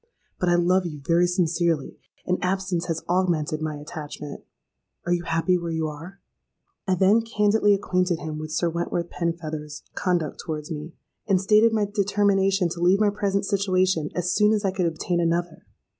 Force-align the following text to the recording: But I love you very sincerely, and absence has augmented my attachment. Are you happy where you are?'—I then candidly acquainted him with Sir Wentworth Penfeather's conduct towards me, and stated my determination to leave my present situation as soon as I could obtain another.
But 0.39 0.49
I 0.49 0.55
love 0.55 0.87
you 0.87 0.99
very 1.05 1.27
sincerely, 1.27 1.99
and 2.25 2.39
absence 2.41 2.87
has 2.87 3.03
augmented 3.07 3.61
my 3.61 3.75
attachment. 3.75 4.43
Are 5.05 5.13
you 5.13 5.21
happy 5.25 5.59
where 5.59 5.69
you 5.71 5.87
are?'—I 5.89 6.95
then 6.95 7.21
candidly 7.21 7.75
acquainted 7.75 8.17
him 8.17 8.39
with 8.39 8.51
Sir 8.51 8.67
Wentworth 8.67 9.11
Penfeather's 9.11 9.83
conduct 9.93 10.39
towards 10.39 10.71
me, 10.71 10.95
and 11.27 11.39
stated 11.39 11.71
my 11.71 11.85
determination 11.85 12.67
to 12.69 12.81
leave 12.81 12.99
my 12.99 13.11
present 13.11 13.45
situation 13.45 14.09
as 14.15 14.33
soon 14.33 14.53
as 14.53 14.65
I 14.65 14.71
could 14.71 14.87
obtain 14.87 15.19
another. 15.21 15.67